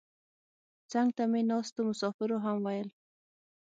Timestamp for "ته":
1.17-1.23